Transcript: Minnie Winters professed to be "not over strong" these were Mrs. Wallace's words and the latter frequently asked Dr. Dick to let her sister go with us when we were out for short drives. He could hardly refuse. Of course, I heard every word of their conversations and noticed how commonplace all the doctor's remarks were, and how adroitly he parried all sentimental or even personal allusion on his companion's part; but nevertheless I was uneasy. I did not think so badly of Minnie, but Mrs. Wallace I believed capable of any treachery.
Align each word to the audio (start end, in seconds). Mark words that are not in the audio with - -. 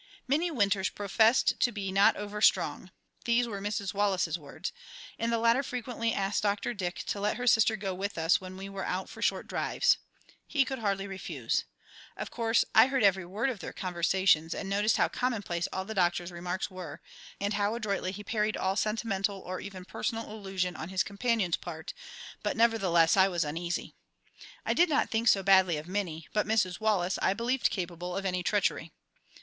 Minnie 0.27 0.49
Winters 0.49 0.89
professed 0.89 1.59
to 1.59 1.71
be 1.71 1.91
"not 1.91 2.15
over 2.15 2.41
strong" 2.41 2.89
these 3.25 3.47
were 3.47 3.61
Mrs. 3.61 3.93
Wallace's 3.93 4.35
words 4.39 4.73
and 5.19 5.31
the 5.31 5.37
latter 5.37 5.61
frequently 5.61 6.11
asked 6.11 6.41
Dr. 6.41 6.73
Dick 6.73 7.03
to 7.05 7.19
let 7.19 7.37
her 7.37 7.45
sister 7.45 7.75
go 7.75 7.93
with 7.93 8.17
us 8.17 8.41
when 8.41 8.57
we 8.57 8.67
were 8.67 8.83
out 8.83 9.09
for 9.09 9.21
short 9.21 9.45
drives. 9.45 9.97
He 10.47 10.65
could 10.65 10.79
hardly 10.79 11.05
refuse. 11.05 11.65
Of 12.17 12.31
course, 12.31 12.65
I 12.73 12.87
heard 12.87 13.03
every 13.03 13.25
word 13.27 13.51
of 13.51 13.59
their 13.59 13.73
conversations 13.73 14.55
and 14.55 14.67
noticed 14.67 14.97
how 14.97 15.07
commonplace 15.07 15.67
all 15.71 15.85
the 15.85 15.93
doctor's 15.93 16.31
remarks 16.31 16.71
were, 16.71 16.99
and 17.39 17.53
how 17.53 17.75
adroitly 17.75 18.11
he 18.11 18.23
parried 18.23 18.57
all 18.57 18.75
sentimental 18.75 19.37
or 19.41 19.61
even 19.61 19.85
personal 19.85 20.31
allusion 20.33 20.75
on 20.75 20.89
his 20.89 21.03
companion's 21.03 21.57
part; 21.57 21.93
but 22.41 22.57
nevertheless 22.57 23.15
I 23.15 23.27
was 23.27 23.43
uneasy. 23.45 23.93
I 24.65 24.73
did 24.73 24.89
not 24.89 25.11
think 25.11 25.27
so 25.27 25.43
badly 25.43 25.77
of 25.77 25.87
Minnie, 25.87 26.27
but 26.33 26.47
Mrs. 26.47 26.79
Wallace 26.79 27.19
I 27.21 27.35
believed 27.35 27.69
capable 27.69 28.17
of 28.17 28.25
any 28.25 28.41
treachery. 28.41 28.93